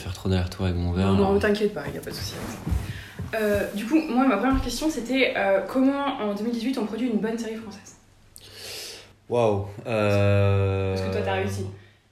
[0.00, 1.12] faire trop d'aller-retour avec mon verre.
[1.12, 2.34] Non, non, t'inquiète pas, il n'y a pas de souci.
[3.34, 7.18] Euh, du coup, moi, ma première question, c'était euh, comment en 2018 on produit une
[7.18, 7.96] bonne série française?
[9.28, 10.94] Waouh euh...
[10.96, 11.66] Parce que toi, t'as réussi.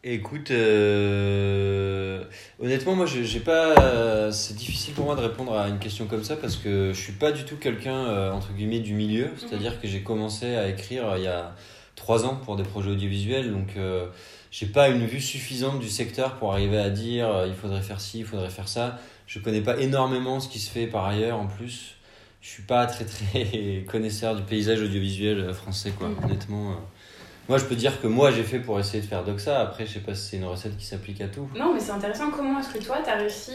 [0.05, 2.23] Écoute, euh,
[2.63, 4.31] honnêtement, moi, je- j'ai pas.
[4.31, 7.13] C'est difficile pour moi de répondre à une question comme ça parce que je suis
[7.13, 9.31] pas du tout quelqu'un entre guillemets du milieu.
[9.39, 11.53] C'est-à-dire que j'ai commencé à écrire il y a
[11.97, 14.07] trois ans pour des projets audiovisuels, donc euh,
[14.51, 18.01] j'ai pas une vue suffisante du secteur pour arriver à dire euh, il faudrait faire
[18.01, 18.99] ci, il faudrait faire ça.
[19.27, 21.39] Je connais pas énormément ce qui se fait par ailleurs.
[21.39, 21.97] En plus,
[22.41, 26.09] je suis pas très très connaisseur du paysage audiovisuel euh, français, quoi.
[26.09, 26.25] Mhm.
[26.25, 26.71] Honnêtement.
[26.73, 26.75] euh.
[27.49, 29.59] Moi, je peux dire que moi, j'ai fait pour essayer de faire Doxa.
[29.61, 31.49] Après, je sais pas si c'est une recette qui s'applique à tout.
[31.57, 32.31] Non, mais c'est intéressant.
[32.31, 33.53] Comment est-ce que toi, t'as réussi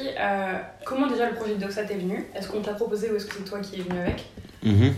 [0.83, 2.25] Comment déjà le projet de Doxa t'est venu?
[2.33, 4.25] Est-ce qu'on t'a proposé ou est-ce que c'est toi qui es venu avec?
[4.63, 4.95] Mhm.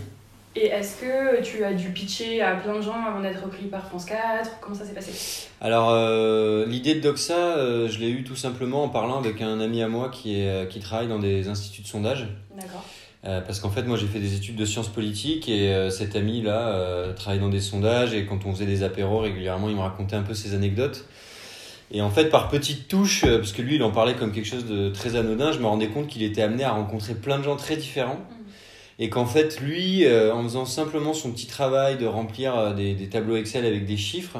[0.58, 3.86] Et est-ce que tu as dû pitcher à plein de gens avant d'être repris par
[3.86, 5.48] France 4 Comment ça s'est passé?
[5.60, 9.60] Alors, euh, l'idée de Doxa, euh, je l'ai eue tout simplement en parlant avec un
[9.60, 12.28] ami à moi qui, est, euh, qui travaille dans des instituts de sondage.
[12.58, 12.82] D'accord.
[13.26, 16.68] Euh, parce qu'en fait, moi, j'ai fait des études de sciences politiques et cet ami-là
[16.68, 20.16] euh, travaille dans des sondages et quand on faisait des apéros régulièrement, il me racontait
[20.16, 21.04] un peu ses anecdotes.
[21.90, 24.64] Et en fait, par petites touches, parce que lui, il en parlait comme quelque chose
[24.64, 27.56] de très anodin, je me rendais compte qu'il était amené à rencontrer plein de gens
[27.56, 28.20] très différents.
[28.98, 32.94] Et qu'en fait, lui, euh, en faisant simplement son petit travail de remplir euh, des,
[32.94, 34.38] des tableaux Excel avec des chiffres,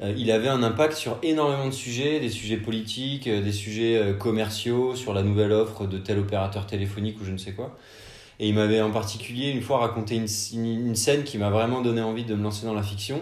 [0.00, 4.94] euh, il avait un impact sur énormément de sujets, des sujets politiques, des sujets commerciaux,
[4.94, 7.76] sur la nouvelle offre de tel opérateur téléphonique ou je ne sais quoi.
[8.38, 12.00] Et il m'avait en particulier une fois raconté une, une, scène qui m'a vraiment donné
[12.00, 13.20] envie de me lancer dans la fiction.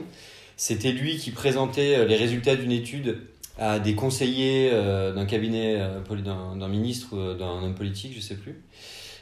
[0.58, 3.20] C'était lui qui présentait les résultats d'une étude
[3.58, 5.80] à des conseillers d'un cabinet,
[6.20, 8.56] d'un ministre ou d'un homme politique, je sais plus.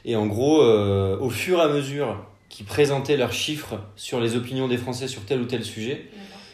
[0.04, 4.36] Et en gros, euh, au fur et à mesure qu'ils présentaient leurs chiffres sur les
[4.36, 6.08] opinions des Français sur tel ou tel sujet,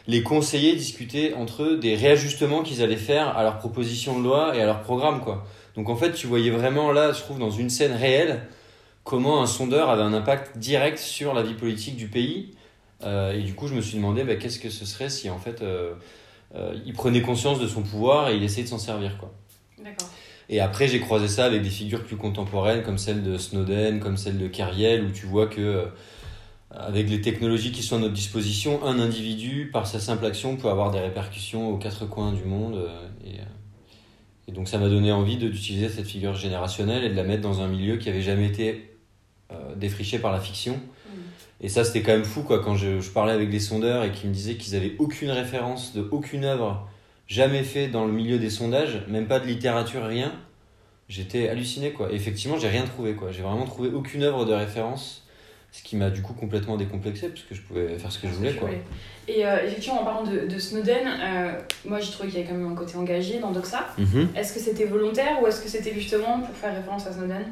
[0.06, 4.56] les conseillers discutaient entre eux des réajustements qu'ils allaient faire à leurs propositions de loi
[4.56, 5.44] et à leur programme, quoi.
[5.76, 8.42] Donc en fait, tu voyais vraiment là, je trouve, dans une scène réelle,
[9.04, 12.52] comment un sondeur avait un impact direct sur la vie politique du pays.
[13.02, 15.38] Euh, et du coup, je me suis demandé bah, qu'est-ce que ce serait si en
[15.38, 15.94] fait euh,
[16.54, 19.32] euh, il prenait conscience de son pouvoir et il essayait de s'en servir, quoi.
[19.78, 20.08] D'accord.
[20.52, 24.16] Et après, j'ai croisé ça avec des figures plus contemporaines, comme celle de Snowden, comme
[24.16, 25.84] celle de Kerriel, où tu vois que, euh,
[26.70, 30.68] avec les technologies qui sont à notre disposition, un individu, par sa simple action, peut
[30.68, 32.74] avoir des répercussions aux quatre coins du monde.
[32.74, 33.44] euh, Et, euh,
[34.48, 37.60] et donc, ça m'a donné envie d'utiliser cette figure générationnelle et de la mettre dans
[37.60, 38.90] un milieu qui avait jamais été
[39.52, 40.74] euh, défriché par la fiction.
[40.74, 41.20] Mhm.
[41.60, 44.10] Et ça, c'était quand même fou, quoi, quand je, je parlais avec des sondeurs et
[44.10, 46.88] qu'ils me disaient qu'ils avaient aucune référence de aucune œuvre
[47.30, 50.32] jamais fait dans le milieu des sondages, même pas de littérature, rien.
[51.08, 52.12] J'étais halluciné, quoi.
[52.12, 53.32] Et effectivement, j'ai rien trouvé, quoi.
[53.32, 55.26] J'ai vraiment trouvé aucune œuvre de référence,
[55.72, 58.32] ce qui m'a du coup complètement décomplexé, parce que je pouvais faire ce que je
[58.32, 58.68] voulais, quoi.
[59.28, 61.52] Et euh, effectivement, en parlant de, de Snowden, euh,
[61.84, 63.86] moi j'ai trouvé qu'il y avait quand même un côté engagé dans Doxa.
[63.96, 64.30] Mhm.
[64.36, 67.46] Est-ce que c'était volontaire ou est-ce que c'était justement pour faire référence à Snowden?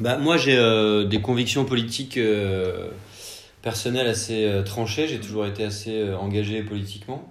[0.00, 2.90] Bah, moi, j'ai euh, des convictions politiques euh,
[3.62, 5.06] personnelles assez euh, tranchées.
[5.06, 7.30] J'ai toujours été assez euh, engagé politiquement.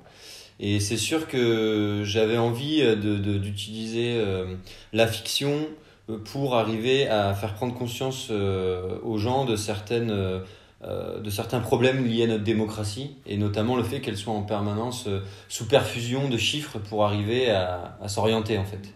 [0.60, 4.56] Et c'est sûr que j'avais envie euh, de- de- d'utiliser euh,
[4.92, 5.68] la fiction
[6.10, 10.14] euh, pour arriver à faire prendre conscience aux gens de certaines
[10.82, 15.10] de certains problèmes liés à notre démocratie et notamment le fait qu'elle soit en permanence
[15.50, 18.94] sous perfusion de chiffres pour arriver à, s'orienter en fait.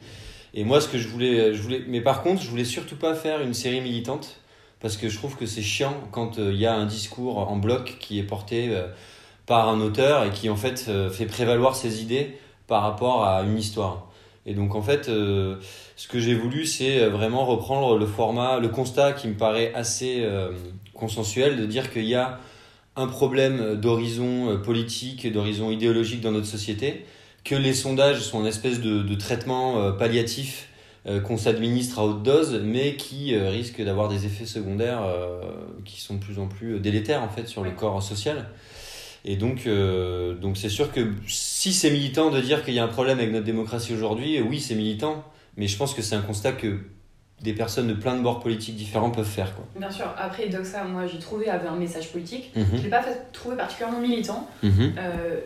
[0.53, 3.16] Et moi, ce que je voulais, je voulais, mais par contre, je voulais surtout pas
[3.16, 4.40] faire une série militante
[4.80, 7.97] parce que je trouve que c'est chiant quand il y a un discours en bloc
[8.00, 8.72] qui est porté
[9.46, 12.38] par un auteur et qui en fait euh, fait prévaloir ses idées
[12.68, 14.08] par rapport à une histoire.
[14.46, 15.56] Et donc en fait, euh,
[15.96, 20.18] ce que j'ai voulu, c'est vraiment reprendre le format, le constat qui me paraît assez
[20.20, 20.52] euh,
[20.94, 22.40] consensuel de dire qu'il y a
[22.96, 27.06] un problème d'horizon politique, d'horizon idéologique dans notre société,
[27.44, 30.70] que les sondages sont une espèce de, de traitement euh, palliatif
[31.25, 35.02] qu'on s'administre à haute dose, mais qui risque d'avoir des effets secondaires
[35.84, 38.48] qui sont de plus en plus délétères en fait sur le corps social.
[39.25, 42.84] Et donc, euh, donc c'est sûr que si c'est militant de dire qu'il y a
[42.84, 45.23] un problème avec notre démocratie aujourd'hui, oui, c'est militant,
[45.56, 46.80] mais je pense que c'est un constat que
[47.42, 49.53] des personnes de plein de bords politiques différents peuvent faire.
[49.56, 49.65] Quoi.
[49.77, 52.51] Bien sûr, après Doxa, moi j'ai trouvé avait un message politique.
[52.56, 53.03] Je Mhm, l'ai pas
[53.33, 54.50] trouvé particulièrement militant.
[54.62, 55.39] mhm, Euh,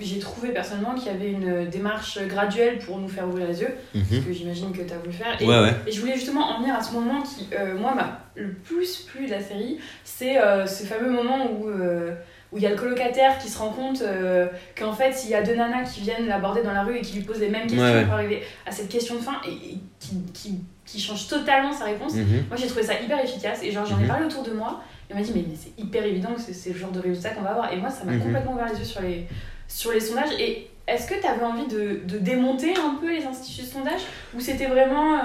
[0.00, 3.74] j'ai trouvé personnellement qu'il y avait une démarche graduelle pour nous faire ouvrir les yeux,
[3.94, 4.04] mhm.
[4.10, 5.40] ce que j'imagine que tu as voulu faire.
[5.40, 5.74] Et, Ouais, ouais.
[5.86, 9.02] et je voulais justement en venir à ce moment qui, euh, moi, m'a le plus
[9.06, 12.12] plu de la série, c'est euh, ce fameux moment où euh,
[12.54, 14.46] où il y a le colocataire qui se rend compte euh,
[14.78, 17.16] qu'en fait, s'il y a deux nanas qui viennent l'aborder dans la rue et qui
[17.16, 18.04] lui posent les mêmes questions Ouais, ouais.
[18.04, 21.84] pour arriver à cette question de fin et, et qui, qui, qui change totalement sa
[21.86, 22.44] réponse, Mhm.
[22.48, 24.08] moi j'ai trouvé ça hyper efficace et genre j'en ai Mhm.
[24.08, 24.80] parlé autour de moi
[25.10, 27.30] et on m'a dit mais, mais c'est hyper évident que c'est- le genre de résultat
[27.30, 28.20] qu'on va avoir et moi ça m'a Mhm.
[28.22, 29.26] complètement ouvert les yeux sur les,
[29.66, 33.24] sur les sondages et est-ce que tu avais envie de, de, démonter un peu les
[33.24, 34.02] instituts de sondage
[34.36, 35.18] ou c'était vraiment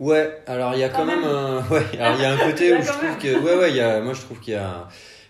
[0.00, 2.72] Ouais, alors il y a quand, même, un ouais, alors il y a un côté
[2.76, 4.88] où je trouve que ouais ouais, il y a moi je trouve qu'il y a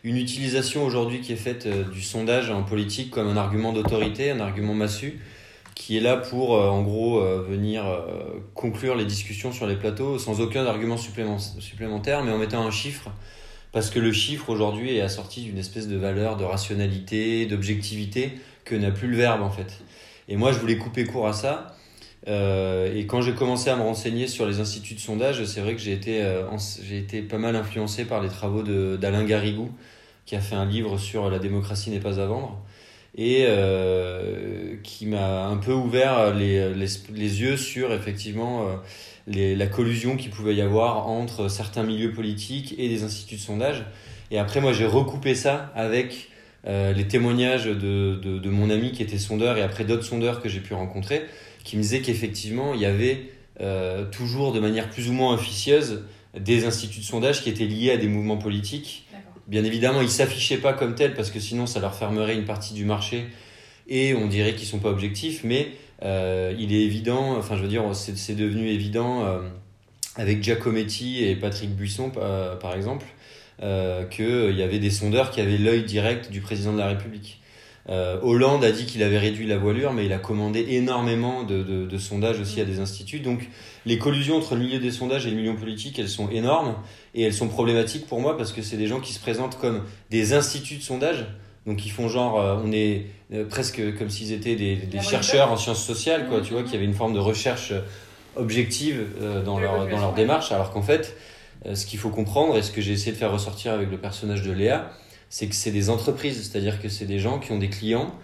[0.08, 4.40] une utilisation aujourd'hui qui est faite du sondage en politique comme un argument d'autorité, un
[4.40, 5.20] argument massu
[5.74, 7.84] qui est là pour, en gros, venir
[8.54, 13.10] conclure les discussions sur les plateaux sans aucun argument supplémentaire, mais en mettant un chiffre
[13.76, 18.32] parce que le chiffre aujourd'hui est assorti d'une espèce de valeur de rationalité, d'objectivité
[18.64, 19.80] que n'a plus le verbe en fait.
[20.28, 21.76] Et moi je voulais couper court à ça.
[22.26, 25.74] Euh, et quand j'ai commencé à me renseigner sur les instituts de sondage, c'est vrai
[25.74, 26.44] que j'ai été, euh,
[26.82, 29.70] j'ai été pas mal influencé par les travaux d'Alain Garrigou,
[30.26, 32.62] qui a fait un livre sur La démocratie n'est pas à vendre,
[33.16, 38.66] et euh, qui m'a un peu ouvert les, les, les, yeux sur effectivement
[39.26, 43.86] la collusion qu'il pouvait y avoir entre certains milieux politiques et des instituts de sondage.
[44.30, 46.28] Et après, moi, j'ai recoupé ça avec
[46.66, 50.42] euh, les témoignages de, de, de, mon ami qui était sondeur et après d'autres sondeurs
[50.42, 51.22] que j'ai pu rencontrer,
[51.62, 53.30] qui me disaient qu'effectivement, il y avait
[53.60, 56.02] euh, toujours de manière plus ou moins officieuse
[56.38, 59.05] des instituts de sondage qui étaient liés à des mouvements politiques.
[59.46, 62.74] Bien évidemment, ils s'affichaient pas comme tels parce que sinon, ça leur fermerait une partie
[62.74, 63.26] du marché
[63.88, 65.68] et on dirait qu'ils sont pas objectifs, mais
[66.02, 69.38] euh, il est évident, enfin je veux dire, c'est devenu évident euh,
[70.16, 73.06] avec Giacometti et Patrick Buisson euh, par exemple,
[74.10, 77.40] qu'il y avait des sondeurs qui avaient l'œil direct du président de la République.
[77.88, 82.38] Hollande a dit qu'il avait réduit la voilure, mais il a commandé énormément de, sondages
[82.38, 83.22] aussi à des instituts.
[83.86, 86.74] Les collusions entre le milieu des sondages et le milieu politique, elles sont énormes
[87.14, 89.84] et elles sont problématiques pour moi parce que c'est des gens qui se présentent comme
[90.10, 91.24] des instituts de sondage.
[91.66, 95.52] Donc ils font genre, euh, on est euh, presque comme s'ils étaient des, des chercheurs
[95.52, 97.80] en sciences sociales, quoi, tu vois, qui avaient une forme de recherche euh,
[98.36, 99.06] objective
[99.46, 101.16] dans, leur, dans leur démarche, alors qu'en fait,
[101.72, 104.42] ce qu'il faut comprendre, et ce que j'ai essayé de faire ressortir avec le personnage
[104.42, 104.90] de Léa,
[105.30, 108.14] c'est que c'est des entreprises, c'est-à-dire que c'est des gens qui ont des clients,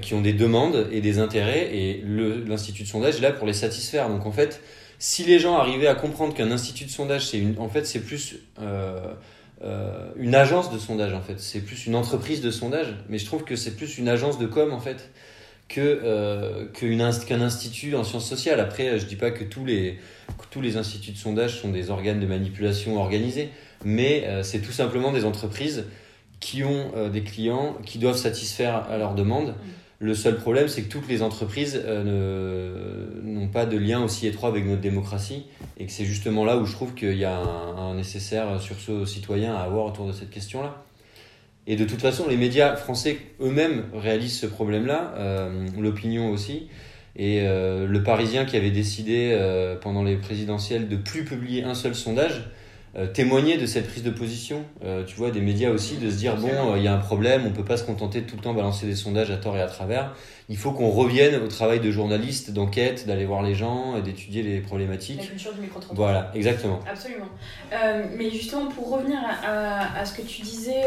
[0.00, 2.04] qui ont des demandes et des intérêts, et
[2.46, 4.08] l'institut de sondage est là pour les satisfaire.
[4.08, 4.62] Donc en fait,
[4.98, 8.36] si les gens arrivaient à comprendre qu'un institut de sondage, c'est en fait, c'est plus
[8.60, 9.14] euh,
[10.16, 11.40] une agence de sondage en fait.
[11.40, 14.46] C'est plus une entreprise de sondage, mais je trouve que c'est plus une agence de
[14.46, 15.10] com en fait
[15.68, 18.60] que euh, qu'un institut en sciences sociales.
[18.60, 22.98] Après, je dis pas que tous les instituts de sondage sont des organes de manipulation
[22.98, 23.50] organisés,
[23.84, 25.84] mais euh, c'est tout simplement des entreprises
[26.40, 29.54] qui ont euh, des clients qui doivent satisfaire à leurs demandes.
[30.00, 34.48] Le seul problème, c'est que toutes les entreprises euh, n'ont pas de lien aussi étroit
[34.48, 35.46] avec notre démocratie
[35.76, 39.56] et que c'est justement là où je trouve qu'il y a un, nécessaire sursaut citoyen
[39.56, 40.84] à avoir autour de cette question-là.
[41.66, 46.68] Et de toute façon, les médias français eux-mêmes réalisent ce problème-là, euh, l'opinion aussi.
[47.16, 49.36] Et euh, le Parisien qui avait décidé
[49.80, 52.48] pendant les présidentielles de plus publier un seul sondage,
[52.96, 56.16] euh, témoigner de cette prise de position, euh, tu vois, des médias aussi, de se
[56.16, 58.36] dire, bon, euh, il y a un problème, on peut pas se contenter de tout
[58.36, 60.14] le temps balancer des sondages à tort et à travers.
[60.48, 64.60] Il faut qu'on revienne au travail de journaliste, d'enquête, d'aller voir les gens, d'étudier les
[64.60, 65.20] problématiques.
[65.20, 66.80] La culture du micro Voilà, exactement.
[66.90, 67.28] Absolument.
[68.16, 70.84] mais justement, pour revenir à, à, ce que tu disais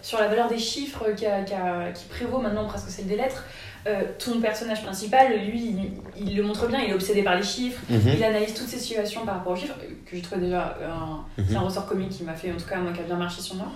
[0.00, 3.44] sur la valeur des chiffres qui, qui prévaut maintenant presque celle des lettres,
[3.86, 5.74] euh, ton personnage principal, lui,
[6.16, 8.12] il, le montre bien, il est obsédé par les chiffres, mhm.
[8.16, 9.74] il analyse toutes ces situations par rapport aux chiffres,
[10.06, 11.56] que je trouve déjà un, mhm.
[11.56, 13.56] un ressort comique qui m'a fait, en tout cas, moi, qui a bien marché sur
[13.56, 13.66] moi.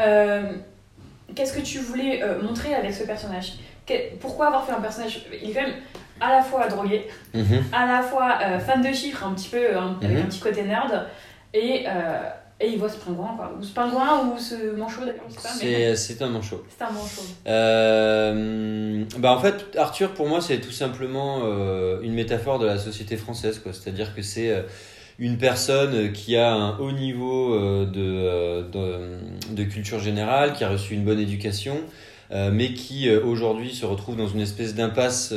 [0.00, 0.52] Euh,
[1.34, 3.54] qu'est-ce que tu voulais euh, montrer avec ce personnage?
[4.20, 5.74] Pourquoi avoir fait un personnage Il est quand même
[6.20, 7.64] à la fois drogué, mhm.
[7.72, 11.06] à la fois fan de chiffres, un petit peu, avec un petit côté nerd,
[11.52, 11.86] et
[12.60, 13.54] et il voit ce pingouin, quoi.
[13.58, 15.54] Ou ce pingouin ou ce manchot, d'ailleurs, je sais pas.
[15.62, 15.96] Mais...
[15.96, 16.62] C'est un manchot.
[16.76, 17.22] C'est un manchot.
[17.46, 22.76] Euh, bah en fait, Arthur, pour moi, c'est tout simplement euh, une métaphore de la
[22.76, 23.72] société française, quoi.
[23.72, 24.62] C'est-à-dire que c'est euh,
[25.18, 30.68] une personne qui a un haut niveau euh, de, de, de, culture générale, qui a
[30.68, 31.78] reçu une bonne éducation,
[32.52, 35.34] mais qui aujourd'hui se retrouve dans une espèce d'impasse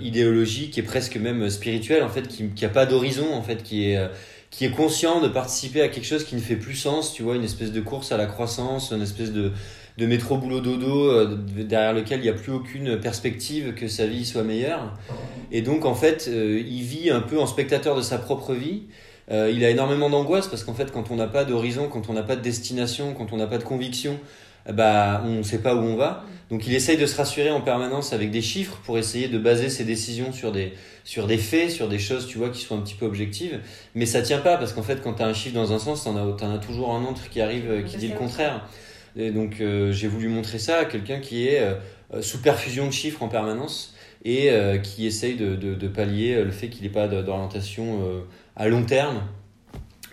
[0.00, 4.10] idéologique et presque même spirituelle, en fait, qui n'a pas d'horizon, en fait, qui est
[4.50, 7.36] qui est conscient de participer à quelque chose qui ne fait plus sens, tu vois,
[7.36, 9.52] une espèce de course à la croissance, une espèce de,
[9.96, 14.06] de métro boulot dodo euh, derrière lequel il n'y a plus aucune perspective que sa
[14.06, 14.96] vie soit meilleure.
[15.52, 18.82] Et donc en fait, euh, il vit un peu en spectateur de sa propre vie.
[19.30, 22.12] Euh, il a énormément d'angoisse parce qu'en fait, quand on n'a pas d'horizon, quand on
[22.12, 24.18] n'a pas de destination, quand on n'a pas de conviction,
[24.72, 26.24] bah on ne sait pas où on va.
[26.50, 29.70] Donc il essaye de se rassurer en permanence avec des chiffres pour essayer de baser
[29.70, 30.72] ses décisions sur des,
[31.04, 33.60] sur des faits, sur des choses, tu vois, qui sont un petit peu objectives.
[33.94, 36.02] Mais ça tient pas parce qu'en fait, quand tu as un chiffre dans un sens,
[36.02, 38.66] tu en, as toujours un autre qui arrive, euh, qui dit le contraire.
[39.16, 42.92] Et donc euh, j'ai voulu montrer ça à quelqu'un qui est euh, sous perfusion de
[42.92, 44.50] chiffres en permanence et
[44.82, 48.00] qui essaye de, de, de, pallier le fait qu'il n'ait pas d'orientation
[48.54, 49.22] à long terme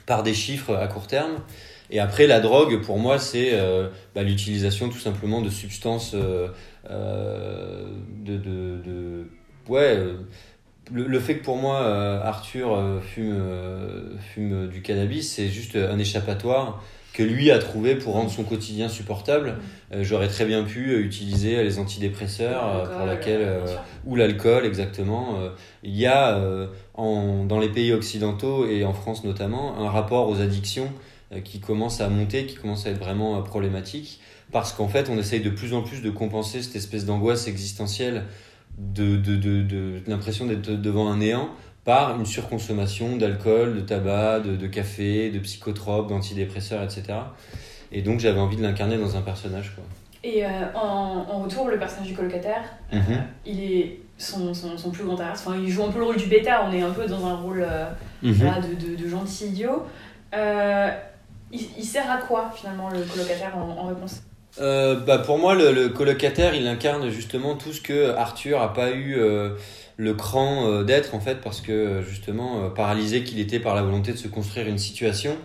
[0.06, 1.42] par des chiffres à court terme.
[1.90, 6.48] Et après, la drogue, pour moi, c'est euh, bah, l'utilisation tout simplement de substances euh,
[8.24, 9.28] de, de, de,
[9.68, 9.98] ouais
[10.94, 11.86] le, fait que pour moi
[12.24, 13.38] Arthur fume,
[14.34, 16.82] fume du cannabis c'est juste un échappatoire
[17.18, 19.56] que lui a trouvé pour rendre son quotidien supportable.
[19.92, 23.62] Euh, j'aurais très bien pu euh, utiliser les antidépresseurs euh, pour laquelle
[24.06, 25.40] ou l'alcool exactement.
[25.82, 26.40] il y a
[26.94, 30.90] en, dans les pays occidentaux et en France notamment un rapport aux addictions
[31.44, 35.42] qui commence à monter, qui commence à être vraiment problématique parce qu'en fait on essaye
[35.42, 38.24] de plus en plus de compenser cette espèce d'angoisse existentielle
[38.78, 41.50] de, de, de, de l'impression d'être devant un néant
[41.88, 47.18] par une surconsommation d'alcool, de tabac, de, café, de psychotropes, d'antidépresseurs, etc.
[47.94, 49.74] Et donc j'avais envie de l'incarner dans un personnage.
[49.74, 49.86] Quoi.
[50.22, 53.00] Et euh, en, retour, le personnage du colocataire, mhm.
[53.10, 53.16] euh,
[53.46, 55.48] il est son, son, plus grand artiste.
[55.48, 57.36] Enfin, il joue un peu le rôle du bêta, on est un peu dans un
[57.36, 57.86] rôle euh,
[58.22, 58.34] mhm.
[58.34, 59.86] de, de, gentil idiot.
[61.52, 64.22] Il, sert à quoi finalement le colocataire en, réponse?
[64.58, 68.92] Bah, Pour moi, le, le, colocataire, il incarne justement tout ce que Arthur n'a pas
[68.92, 69.18] eu
[69.98, 73.76] le cran euh, d'être en fait parce que euh, justement euh, paralysé qu'il était par
[73.76, 75.36] la volonté de se construire une situation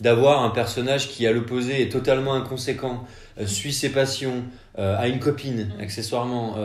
[0.00, 3.04] d'avoir un personnage qui à l'opposé est totalement inconséquent
[3.46, 4.42] suit ses passions
[4.76, 5.80] a une copine mm.
[5.80, 6.56] accessoirement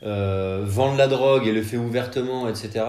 [0.00, 2.84] vend de la drogue et le fait ouvertement etc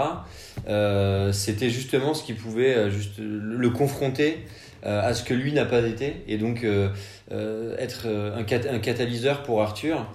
[1.32, 4.46] c'était justement ce qui pouvait juste le confronter
[4.84, 6.66] à ce que lui n'a pas été et donc
[7.30, 10.08] être un, catalyseur pour Arthur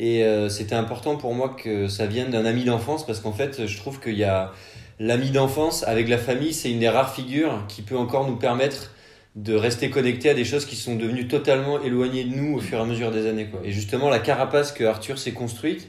[0.00, 3.66] et euh, c'était important pour moi que ça vienne d'un ami d'enfance parce qu'en fait,
[3.66, 4.52] je trouve qu'il y a
[4.98, 8.92] l'ami d'enfance avec la famille, c'est une des rares figures qui peut encore nous permettre
[9.36, 12.78] de rester connecté à des choses qui sont devenues totalement éloignées de nous au fur
[12.78, 13.46] et à mesure des années.
[13.46, 13.60] Quoi.
[13.62, 15.88] Et justement, la carapace que Arthur s'est construite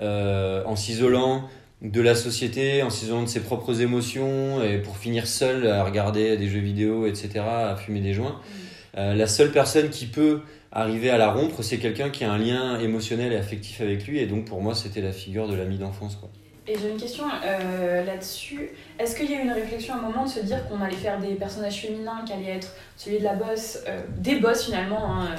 [0.00, 1.48] euh, en s'isolant
[1.84, 6.36] de la société, en s'isolant de ses propres émotions, et pour finir seul à regarder
[6.36, 8.98] des jeux vidéo, etc., à fumer des joints, mmh.
[8.98, 10.40] euh, la seule personne qui peut
[10.72, 14.18] arriver à la rompre, c'est quelqu'un qui a un lien émotionnel et affectif avec lui.
[14.18, 16.16] Et donc pour moi, c'était la figure de l'ami d'enfance.
[16.16, 16.30] Quoi.
[16.66, 18.70] Et j'ai une question euh, là-dessus.
[18.98, 20.96] Est-ce qu'il y a eu une réflexion à un moment de se dire qu'on allait
[20.96, 25.20] faire des personnages féminins qui allaient être celui de la bosse, euh, des boss finalement,
[25.20, 25.36] hein,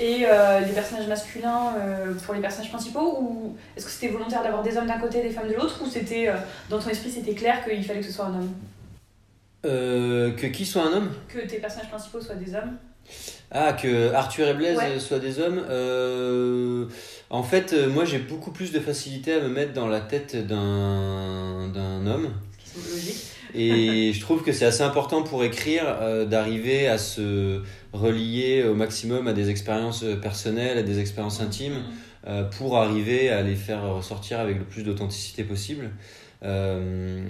[0.00, 1.74] euh, et des personnages masculins
[2.24, 5.22] pour les personnages principaux Ou est-ce que c'était volontaire d'avoir des hommes d'un côté et
[5.22, 6.30] des femmes de l'autre Ou c'était
[6.68, 8.52] dans ton esprit c'était clair qu'il fallait que ce soit un homme?
[9.62, 11.10] Que qui soit un homme?
[11.28, 12.76] Que tes personnages principaux soient des hommes
[13.50, 15.64] ah, que Arthur et Blaise soient des hommes.
[15.70, 16.86] Euh,
[17.30, 20.36] en fait, euh, moi j'ai beaucoup plus de facilité à me mettre dans la tête
[20.36, 22.30] d'un, d'un homme.
[23.54, 27.62] Et je trouve que c'est assez important pour écrire euh, d'arriver à se
[27.92, 31.82] relier au maximum à des expériences personnelles, à des expériences intimes,
[32.26, 32.50] mm.
[32.56, 35.90] pour arriver à les faire ressortir avec le plus d'authenticité possible.
[36.44, 37.20] Euh,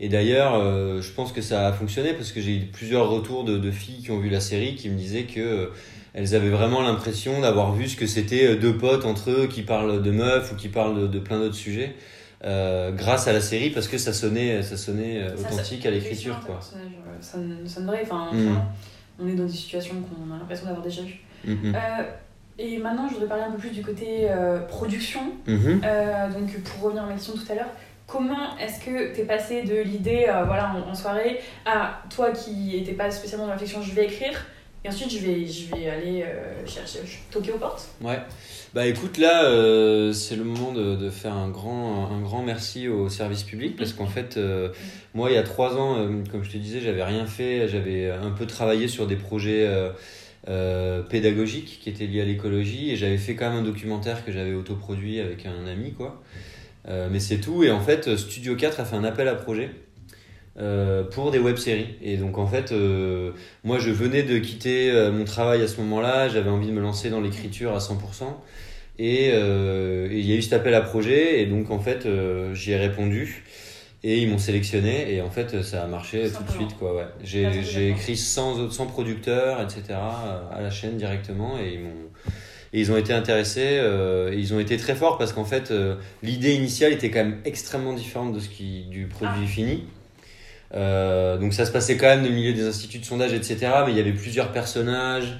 [0.00, 3.44] et d'ailleurs, euh, je pense que ça a fonctionné parce que j'ai eu plusieurs retours
[3.44, 5.66] de, de, filles qui ont vu la série qui me disaient que euh,
[6.12, 10.02] elles avaient vraiment l'impression d'avoir vu ce que c'était deux potes entre eux qui parlent
[10.02, 11.94] de meufs ou qui parlent de, plein d'autres sujets.
[12.44, 16.58] Euh, grâce à la série parce que ça sonnait ça sonnait authentique à l'écriture quoi
[17.20, 18.60] ça sonne vrai enfin mm.
[19.20, 21.72] on est dans des situations qu'on a l'impression d'avoir déjà vues mm-hmm.
[22.58, 24.28] et maintenant je voudrais parler un peu plus du côté
[24.66, 26.32] production mm-hmm.
[26.32, 27.70] donc pour revenir à ma question tout à l'heure
[28.12, 32.76] comment est-ce que tu es passé de l'idée euh, voilà, en, soirée à toi qui
[32.76, 34.44] n'étais pas spécialement dans la réflexion, je vais écrire
[34.84, 38.18] et ensuite je vais, je vais aller euh, chercher, toquer aux portes Ouais.
[38.74, 42.88] Bah écoute, là, euh, c'est le moment de, de, faire un grand, un grand merci
[42.88, 44.38] au service public parce qu'en fait,
[45.12, 48.30] moi, il y a trois ans, comme je te disais, j'avais rien fait, j'avais un
[48.30, 49.70] peu travaillé sur des projets
[51.10, 54.54] pédagogiques qui étaient liés à l'écologie et j'avais fait quand même un documentaire que j'avais
[54.54, 56.22] autoproduit avec un ami, quoi.
[56.88, 57.62] Euh, mais c'est tout.
[57.64, 59.70] Et en fait, Studio 4 a fait un appel à projet
[60.58, 61.96] euh, pour des web-séries.
[62.02, 63.32] Et donc, en fait, euh,
[63.64, 66.28] moi, je venais de quitter mon travail à ce moment-là.
[66.28, 68.24] J'avais envie de me lancer dans l'écriture à 100%.
[68.98, 71.40] Et il y a eu cet appel à projet.
[71.40, 72.06] Et donc, en fait,
[72.54, 73.44] j'y ai répondu.
[74.04, 75.14] Et ils m'ont sélectionné.
[75.14, 76.76] Et en fait, ça a marché tout de suite.
[76.78, 77.06] Quoi, ouais.
[77.22, 79.82] J'ai écrit sans, sans producteur, etc.
[79.90, 81.58] à la chaîne directement.
[81.58, 82.10] Et ils m'ont
[82.72, 85.96] et ils ont été intéressés, euh, ils ont été très forts parce qu'en fait, euh,
[86.22, 89.46] l'idée initiale était quand même extrêmement différente de ce qui, du produit ah.
[89.46, 89.84] fini.
[90.74, 93.56] Euh, donc ça se passait quand même au milieu des instituts de sondage, etc.
[93.86, 95.38] Mais il y avait plusieurs personnages.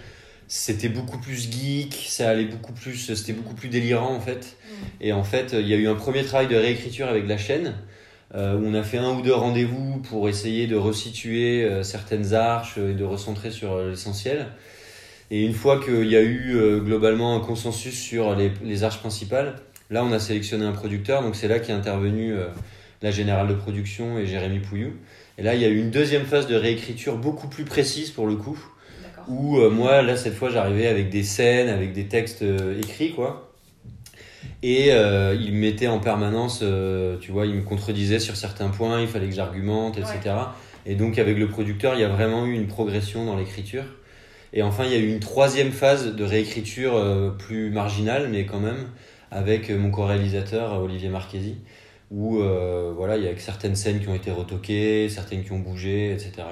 [0.49, 4.57] C'était beaucoup plus geek, ça allait beaucoup plus, c'était beaucoup plus délirant en fait.
[4.67, 4.85] Mm.
[5.01, 7.75] Et en fait, il y a eu un premier travail de réécriture avec la chaîne.
[8.35, 12.95] où on a fait un ou deux rendez-vous pour essayer de resituer certaines arches et
[12.95, 14.49] de recentrer sur l'essentiel.
[15.33, 18.99] Et une fois qu'il y a eu euh, globalement un consensus sur les, les, arches
[18.99, 19.57] principales,
[19.89, 22.49] là on a sélectionné un producteur, donc c'est là qu'est intervenu euh,
[23.01, 24.93] la générale de production et Jérémy Pouillou.
[25.39, 28.27] Et là il y a eu une deuxième phase de réécriture beaucoup plus précise pour
[28.27, 28.59] le coup,
[29.29, 32.45] où euh, moi là cette fois j'arrivais avec des scènes, avec des textes
[32.79, 33.53] écrits quoi.
[34.63, 39.01] Et euh, il mettait en permanence, euh, tu vois, il me contredisait sur certains points,
[39.01, 40.37] il fallait que j'argumente, etc.
[40.87, 43.85] Et donc avec le producteur, il y a vraiment eu une progression dans l'écriture.
[44.53, 48.45] Et enfin, il y a eu une troisième phase de réécriture euh, plus marginale, mais
[48.45, 48.87] quand même,
[49.33, 51.57] avec mon co-réalisateur Olivier Marchesi,
[52.13, 52.43] où
[52.95, 56.45] voilà, il y a certaines scènes qui ont été retoquées, certaines qui ont bougé, etc.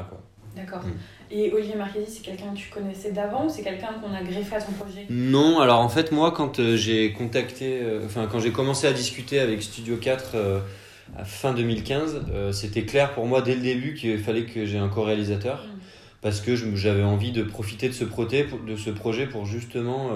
[0.56, 0.82] D'accord.
[0.84, 0.92] Mm.
[1.32, 4.56] Et Olivier Marchesi, c'est quelqu'un que tu connaissais d'avant ou c'est quelqu'un qu'on a greffé
[4.56, 5.06] à ton projet?
[5.08, 8.92] Non, alors en fait, moi, quand euh, j'ai contacté, euh, enfin, quand j'ai commencé à
[8.92, 10.60] discuter avec Studio 4 euh,
[11.16, 14.88] à fin 2015, c'était clair pour moi dès le début qu'il fallait que j'ai un
[14.88, 15.78] co-réalisateur mm.
[16.20, 20.10] parce que j'avais envie de profiter de ce, projet, de ce projet pour justement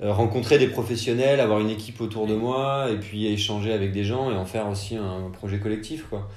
[0.00, 4.30] rencontrer des professionnels, avoir une équipe autour de moi et puis échanger avec des gens
[4.30, 6.28] et en faire aussi un projet collectif, quoi.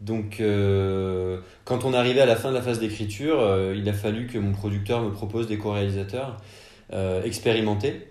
[0.00, 3.92] Donc, euh, quand on arrivait à la fin de la phase d'écriture, euh, il a
[3.92, 6.36] fallu que mon producteur me propose des co-réalisateurs
[6.92, 8.06] euh, expérimentés.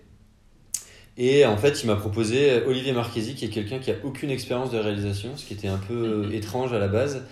[1.18, 4.70] Et en fait, il m'a proposé Olivier Marchesi, qui est quelqu'un qui a aucune expérience
[4.70, 6.34] de réalisation, ce qui était un peu mhm.
[6.34, 7.24] étrange à la base,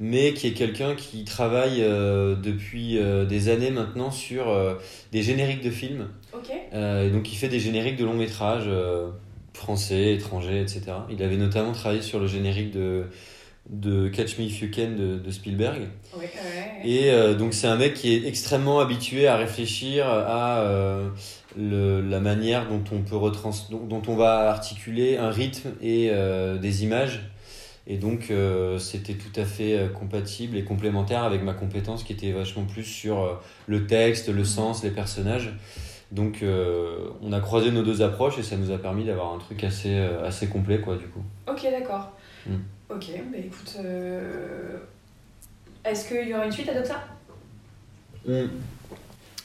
[0.00, 4.46] mais qui est quelqu'un qui travaille depuis des années maintenant sur
[5.12, 6.08] des génériques de films.
[6.72, 8.68] Et donc, il fait des génériques de longs métrages
[9.52, 10.82] français, étrangers, etc.
[11.10, 13.06] Il avait notamment travaillé sur le générique de
[13.70, 15.88] de Catch Me If You Can de, Spielberg.
[16.84, 21.08] Et euh, donc c'est un mec qui est extrêmement habitué à réfléchir à euh,
[21.56, 26.58] le, la manière dont on peut retrans dont, on va articuler un rythme et euh,
[26.58, 27.20] des images.
[27.86, 28.32] Et donc
[28.78, 33.38] c'était tout à fait compatible et complémentaire avec ma compétence qui était vachement plus sur
[33.66, 35.52] le texte, le sens, les personnages.
[36.12, 36.44] Donc
[37.22, 39.96] on a croisé nos deux approches et ça nous a permis d'avoir un truc assez,
[40.24, 41.22] assez complet quoi du coup.
[41.48, 42.12] Ok d'accord.
[42.46, 42.56] Mm.
[42.90, 44.76] Ok, bah écoute, euh,
[45.84, 47.02] est-ce qu'il y aura une suite à Doxa?
[48.26, 48.46] Mm.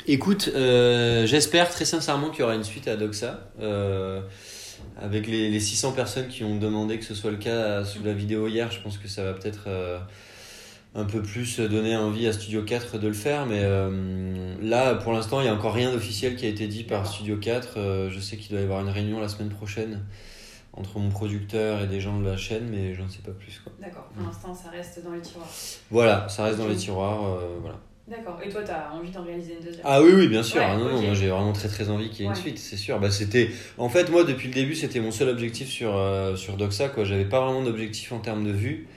[0.08, 3.40] Écoute, euh, j'espère très sincèrement qu'il y aura une suite à Doxa.
[3.62, 4.22] Euh,
[5.02, 8.14] avec les, les, 600 personnes qui ont demandé que ce soit le cas sous la
[8.14, 9.70] vidéo hier, je pense que ça va peut-être
[10.96, 13.46] un peu plus donner envie à Studio 4 de le faire.
[13.46, 13.62] Mais
[14.62, 17.38] là, pour l'instant, il n'y a encore rien d'officiel qui a été dit par Studio
[17.38, 18.10] 4.
[18.10, 20.02] je sais qu'il doit y avoir une réunion la semaine prochaine
[20.74, 23.62] entre mon producteur et des gens de la chaîne, mais je ne sais pas plus.
[23.82, 25.50] D'accord, pour l'instant ça reste dans les tiroirs.
[25.90, 27.26] Voilà, ça reste dans les tiroirs.
[27.26, 27.78] Euh, voilà.
[28.08, 29.84] D'accord, et toi tu as envie d'en réaliser une deuxième?
[29.86, 30.62] Ah oui, oui, bien sûr.
[30.64, 32.78] Ah non, non, moi j'ai vraiment très très envie qu'il y ait une suite, c'est
[32.78, 33.00] sûr.
[33.00, 33.52] Bah, c'était...
[33.78, 36.90] En fait, moi depuis le début, c'était mon seul objectif sur, euh, sur Doxa.
[36.90, 37.04] Quoi.
[37.04, 38.88] J'avais pas vraiment d'objectif en termes de vue,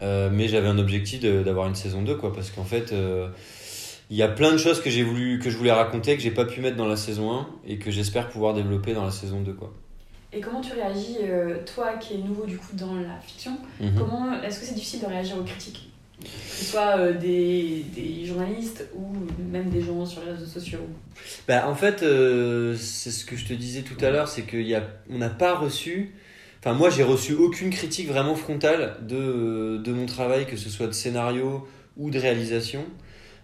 [0.00, 2.94] euh, mais j'avais un objectif d'avoir une saison 2, quoi, parce qu'en fait.
[4.10, 6.30] il y a plein de choses que j'ai voulu que je voulais raconter que j'ai
[6.30, 9.40] pas pu mettre dans la saison 1 et que j'espère pouvoir développer dans la saison
[9.40, 9.72] 2 quoi.
[10.34, 13.94] Et comment tu réagis, euh, toi qui es nouveau du coup dans la fiction, mhm.
[13.98, 15.90] comment est-ce que c'est difficile de réagir aux critiques?
[16.22, 19.12] Que ce soit euh, des, des, journalistes ou
[19.50, 20.78] même des gens sur les réseaux sociaux?
[21.48, 25.18] Bah, En fait, euh, c'est ce que je te disais tout à l'heure, c'est qu'on
[25.18, 26.14] n'a pas reçu,
[26.64, 30.86] enfin moi j'ai reçu aucune critique vraiment frontale de, de, mon travail, que ce soit
[30.86, 32.84] de scénario ou de réalisation.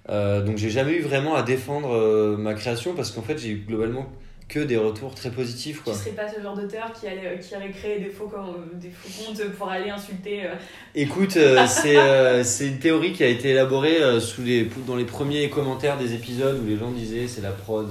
[0.08, 4.08] donc j'ai jamais eu vraiment à défendre ma création parce qu'en fait j'ai eu globalement
[4.48, 5.82] que des retours très positifs.
[5.82, 5.92] Quoi.
[5.92, 8.30] Tu serais pas ce genre d'auteur qui, allait, qui aurait créé des faux,
[8.74, 10.54] des faux comptes pour aller insulter euh.
[10.94, 15.04] Écoute, euh, c'est euh, c'est une théorie qui a été élaborée sous les, dans les
[15.04, 17.88] premiers commentaires des épisodes où les gens disaient c'est la prod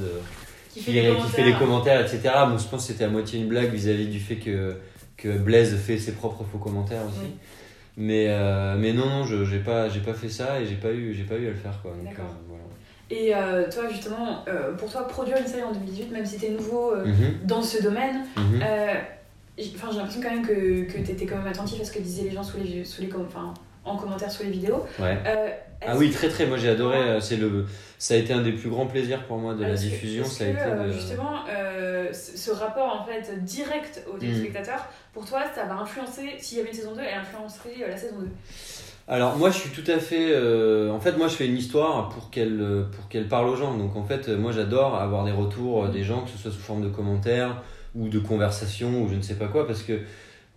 [0.73, 2.21] qui, fait, les commentaires, etc.
[2.47, 4.75] Bon, je pense que c'était à moitié une blague vis-à-vis du fait que,
[5.17, 7.33] que Blaise fait ses propres faux commentaires aussi.
[7.97, 8.27] Mais,
[8.77, 11.47] mais non, non, je n'ai pas, pas fait ça et j'ai pas, eu, pas eu
[11.47, 11.81] à le faire.
[11.81, 11.91] Quoi.
[11.91, 12.15] Donc,
[13.09, 16.45] et euh, toi, justement, euh, pour toi, produire une série en 2018, même si tu
[16.45, 17.39] es nouveau euh, mhm.
[17.45, 18.25] dans ce domaine.
[18.35, 21.99] Enfin, j'ai l'impression quand même que, que tu étais quand même attentif à ce que
[21.99, 23.53] disaient les gens sous les, sous les, enfin,
[23.85, 24.85] en commentaire sous les vidéos.
[25.85, 27.19] Ah oui, très très, moi j'ai adoré.
[27.21, 27.65] C'est le,
[27.97, 30.23] ça a été un des plus grands plaisirs pour moi de la diffusion.
[30.25, 31.43] Ça a été Justement,
[32.11, 34.19] ce rapport en fait direct aux mhm.
[34.19, 37.97] téléspectateurs, pour toi, ça va influencer, s'il y avait une saison 2, elle influencerait la
[37.97, 38.27] saison 2
[39.09, 40.33] alors moi je suis tout à fait...
[40.33, 43.77] Euh, en fait moi je fais une histoire pour qu'elle pour qu'elle parle aux gens.
[43.77, 46.83] Donc en fait moi j'adore avoir des retours des gens, que ce soit sous forme
[46.83, 47.63] de commentaires
[47.95, 50.01] ou de conversations ou je ne sais pas quoi, parce que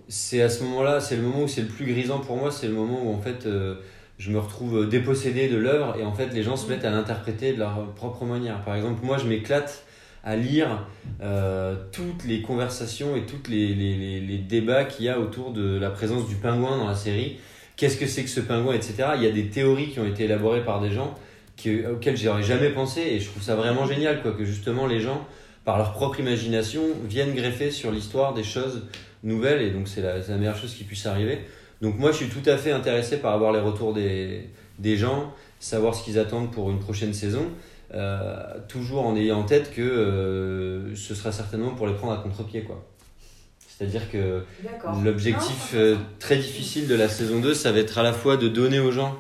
[0.09, 2.67] c'est à ce moment-là, c'est le moment où c'est le plus grisant pour moi, c'est
[2.67, 3.77] le moment où en fait euh,
[4.21, 7.53] je me retrouve dépossédé de l'œuvre et en fait les gens se mettent à l'interpréter
[7.53, 8.63] de leur propre manière.
[8.63, 9.85] Par exemple moi je m'éclate
[10.23, 10.87] à lire
[11.23, 15.91] euh, toutes les conversations et tous les, les, débats qu'il y a autour de la
[15.91, 17.39] présence du pingouin dans la série
[17.81, 18.95] qu'est-ce que c'est que ce pingouin, etc.
[19.17, 21.15] Il y a des théories qui ont été élaborées par des gens
[21.57, 25.01] qui, auxquelles j'aurais jamais pensé et je trouve ça vraiment génial, quoi, que justement les
[25.01, 25.27] gens,
[25.65, 28.83] par leur propre imagination, viennent greffer sur l'histoire des choses
[29.23, 31.39] nouvelles et donc c'est la, meilleure chose qui puisse arriver.
[31.81, 35.33] Donc moi je suis tout à fait intéressé par avoir les retours des, des gens,
[35.59, 37.47] savoir ce qu'ils attendent pour une prochaine saison.
[37.93, 38.37] Euh,
[38.69, 42.63] toujours en ayant en tête que euh, ce sera certainement pour les prendre à contre-pied
[42.63, 42.85] quoi.
[43.67, 44.45] C'est-à-dire que
[45.03, 48.47] l'objectif euh, très difficile de la saison 2, ça va être à la fois de
[48.47, 49.17] donner aux gens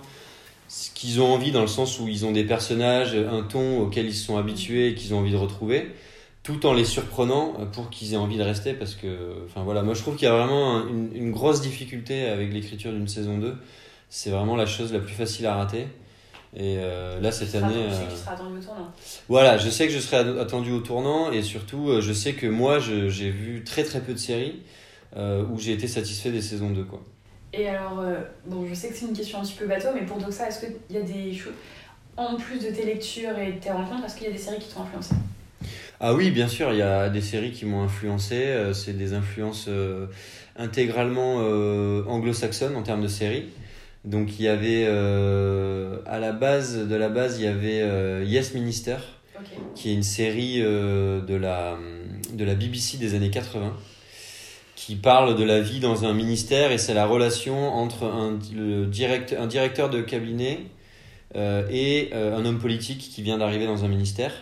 [0.68, 4.07] ce qu'ils ont envie, dans le sens où ils ont des personnages, un ton auquel
[4.07, 5.90] ils se sont habitués et qu'ils ont envie de retrouver,
[6.42, 8.72] tout en les surprenant euh, pour qu'ils aient envie de rester.
[8.74, 11.61] Parce que, enfin voilà, moi je trouve qu'il y a vraiment un- une, une grosse
[11.61, 13.57] difficulté avec l'écriture d'une saison 2.
[14.09, 15.87] C'est vraiment la chose la plus facile à rater.
[16.57, 17.74] Et euh, là, cette année.
[17.88, 18.90] tu sais euh, que tu seras attendu au tournant.
[19.29, 22.81] voilà, je sais que je serai attendu au tournant et surtout, je sais que moi,
[22.81, 24.61] j'ai vu très très peu de séries
[25.16, 26.83] euh, où j'ai été satisfait des saisons 2.
[26.85, 27.00] Quoi.
[27.53, 30.03] Et alors, euh, bon, je sais que c'est une question un petit peu bateau, mais
[30.05, 31.53] pour Doxa, est-ce qu'il y a des choses,
[32.16, 34.59] en plus de tes lectures et de tes rencontres, est-ce qu'il y a des séries
[34.59, 35.14] qui t'ont influencé?
[36.03, 38.37] Ah oui, bien sûr, il y a des séries qui m'ont influencé.
[38.37, 40.07] euh, c'est des influences euh,
[40.57, 43.45] intégralement euh, anglo-saxonnes en termes de séries.
[44.07, 48.55] Donc il y avait, euh, à la base de la base, il y avait Yes
[48.55, 48.97] Minister,
[49.75, 51.77] qui est une série de, la,
[52.33, 53.77] de la BBC des années 80,
[54.77, 58.87] qui parle de la vie dans un ministère et c'est la relation entre un, le
[58.87, 60.61] direct, un directeur de cabinet
[61.37, 64.33] euh, et euh, un homme politique qui vient d'arriver dans un ministère.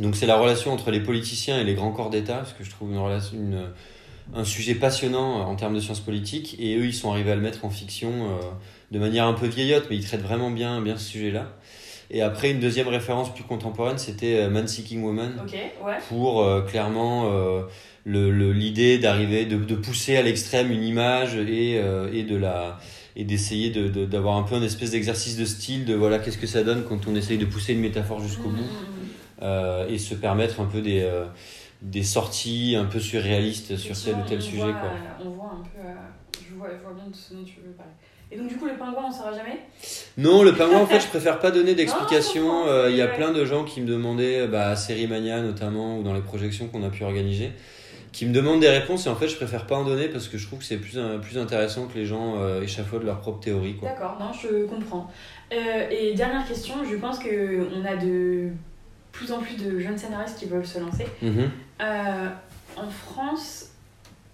[0.00, 2.70] Donc c'est la relation entre les politiciens et les grands corps d'État, parce que je
[2.70, 3.60] trouve une relation, une,
[4.34, 7.42] un sujet passionnant en termes de sciences politiques, et eux ils sont arrivés à le
[7.42, 8.38] mettre en fiction euh,
[8.90, 11.52] de manière un peu vieillotte, mais ils traitent vraiment bien, bien ce sujet-là.
[12.12, 15.94] Et après, une deuxième référence plus contemporaine, c'était euh, Man Seeking Woman, Ok, ouais.
[16.08, 17.62] pour euh, clairement euh,
[18.04, 22.36] le- le- l'idée d'arriver, de, de pousser à l'extrême une image et, euh, et de
[22.36, 22.78] la
[23.16, 26.38] et d'essayer de- de- d'avoir un peu un espèce d'exercice de style de voilà qu'est-ce
[26.38, 28.98] que ça donne quand on essaye de pousser une métaphore jusqu'au bout mm, mm.
[28.98, 28.99] euh,
[29.42, 31.24] et se permettre un peu des, euh,
[31.82, 34.72] des sorties un peu surréalistes sur tel ou tel On sujet.
[34.72, 34.88] voit, Quoi.
[34.90, 35.80] euh, On voit un peu.
[35.88, 35.94] euh,
[36.48, 37.92] je, vois, je vois bien de ce dont tu veux parler.
[38.32, 39.58] Et donc, du coup, le pingouin, on saura jamais?
[40.16, 42.66] Non, le pingouin, en fait, je préfère pas donner d'explications.
[42.68, 43.14] Euh, Il y a Ouais.
[43.16, 46.68] plein de gens qui me demandaient, bah, à Série Mania notamment, ou dans les projections
[46.68, 47.50] qu'on a pu organiser,
[48.12, 50.36] qui me demandent des réponses et en fait, je préfère pas en donner parce que
[50.38, 53.40] je trouve que c'est plus, euh, plus intéressant que les gens euh, échafaudent leur propre
[53.40, 53.76] théorie.
[53.82, 55.10] D'accord, non, je comprends.
[55.52, 58.50] Euh, et dernière question, je pense qu'on a de
[59.12, 61.06] plus en plus de jeunes scénaristes qui veulent se lancer.
[61.22, 61.50] Mhm.
[61.82, 62.28] Euh,
[62.76, 63.70] en France,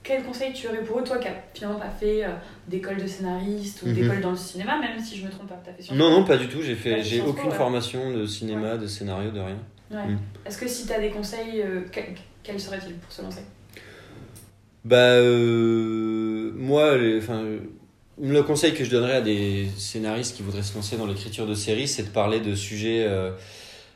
[0.03, 2.29] quel conseil tu aurais pour eux, toi qui n'as finalement pas fait euh,
[2.69, 3.95] d'école de scénariste ou Mhm.
[3.95, 6.25] d'école dans le cinéma, même si je me trompe pas, as fait Sciences Non, non,
[6.25, 6.63] pas du tout.
[6.63, 7.55] J'ai fait, j'ai aucune ouais.
[7.57, 9.59] formation de cinéma, de scénario, de rien.
[9.91, 10.07] Ouais.
[10.13, 10.19] Mm.
[10.45, 12.01] Est-ce que si tu as des conseils, euh, que-
[12.43, 13.43] quels seraient-ils pour se lancer?
[14.85, 15.21] Bah,
[16.57, 17.21] moi, les-
[18.23, 21.55] le conseil que je donnerais à des scénaristes qui voudraient se lancer dans l'écriture de
[21.55, 23.05] séries, c'est de parler de sujets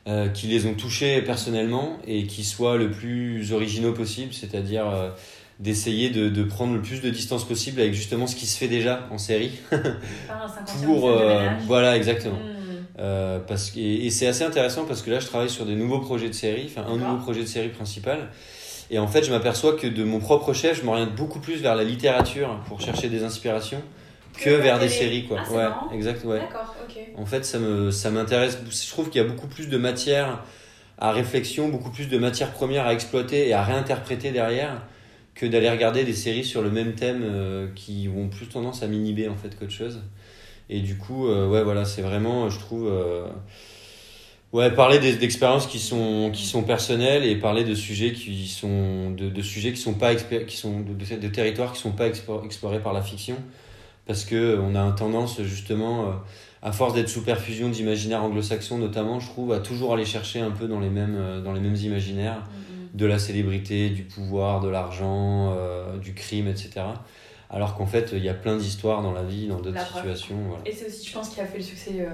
[0.07, 5.09] euh, qui les ont touchés personnellement et qui soient le plus originaux possible, c'est-à-dire euh,
[5.61, 8.67] d'essayer de, de prendre le plus de distance possible avec justement ce qui se fait
[8.67, 9.51] déjà en série.
[9.69, 9.77] Pas
[10.33, 12.35] un 50e pour euh, voilà exactement.
[12.35, 12.61] Mm.
[12.99, 15.75] Euh, parce que, et, et c'est assez intéressant parce que là je travaille sur des
[15.75, 18.29] nouveaux projets de série enfin un nouveau projet de série principal.
[18.89, 21.75] Et en fait je m'aperçois que de mon propre chef je m'oriente beaucoup plus vers
[21.75, 23.83] la littérature pour chercher des inspirations
[24.37, 25.39] que vers des séries quoi.
[25.45, 25.91] Ah, ouais marrant.
[25.91, 26.39] exact ouais.
[26.39, 26.97] D'accord, ok.
[27.17, 28.59] en fait ça me ça m'intéresse.
[28.69, 30.43] Je trouve qu'il y a beaucoup plus de matière
[30.97, 34.81] à réflexion beaucoup plus de matière première à exploiter et à réinterpréter derrière
[35.33, 38.87] que d'aller regarder des séries sur le même thème euh, qui ont plus tendance à
[38.87, 40.01] m'inhiber en fait qu'autre chose.
[40.69, 43.25] Et du coup euh, ouais voilà c'est vraiment je trouve euh,
[44.53, 49.29] ouais parler d'expériences qui sont qui sont personnelles et parler de sujets qui sont de,
[49.29, 52.79] de sujets qui sont pas qui sont de, de, de territoires qui sont pas explorés
[52.79, 53.37] par la fiction
[54.11, 56.11] parce que on a une tendance justement euh,
[56.61, 60.51] à force d'être sous perfusion d'imaginaires anglo-saxons notamment je trouve à toujours aller chercher un
[60.51, 64.59] peu dans les mêmes euh, dans les mêmes imaginaires Mm, de la célébrité, du pouvoir,
[64.59, 66.71] de l'argent, euh, du crime, etc.
[67.49, 70.35] Alors qu'en fait, il y a plein d'histoires dans la vie, dans d'autres situations.
[70.49, 70.63] Voilà.
[70.65, 72.09] Et c'est aussi, je pense, qui a fait le succès euh,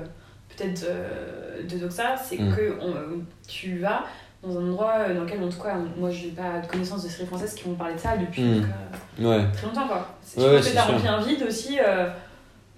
[0.55, 2.55] peut-être euh, de Doxa, c'est Mm.
[2.55, 4.03] que on- tu vas
[4.47, 7.03] dans un endroit euh, dans lequel, en tout cas, moi je n'ai pas de connaissance
[7.03, 8.55] de séries françaises qui m'ont parlé de ça depuis Mm.
[8.62, 8.65] donc,
[9.21, 9.45] euh, Ouais.
[9.53, 9.88] très longtemps.
[9.88, 10.07] Quoi.
[10.21, 12.07] C'est- Ouais, ouais, tu rempli un vide aussi euh,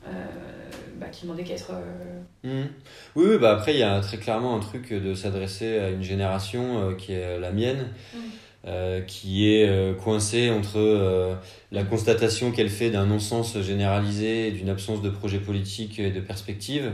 [0.08, 0.10] euh,
[1.00, 1.72] bah, qui demandait qu'à être.
[1.72, 2.68] euh, Mhm.
[3.18, 6.04] Oui, oui, bah après, il y a très clairement un truc de s'adresser à une
[6.04, 7.88] génération qui est la mienne,
[8.66, 11.38] euh, qui est coincée entre
[11.74, 16.22] la constatation qu'elle fait d'un non-sens généralisé, et d'une absence de projet politique et de
[16.22, 16.92] perspective,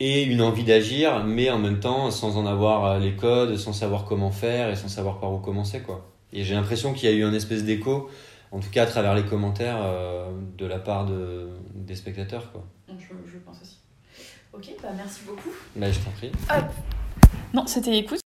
[0.00, 3.72] et une envie d'agir, mais en même temps sans en avoir euh, les codes, sans
[3.72, 5.80] savoir comment faire et sans savoir par où commencer.
[5.80, 6.08] Quoi.
[6.32, 8.08] Et j'ai l'impression qu'il y a eu un espèce d'écho,
[8.52, 12.52] en tout cas à travers les commentaires, euh, de la part de, des spectateurs.
[12.52, 12.64] Quoi.
[12.88, 13.78] je, je pense aussi.
[14.52, 15.50] Ok, bah merci beaucoup.
[15.76, 16.32] Là, je t'en prie.
[17.52, 18.20] Non, c'était écoute.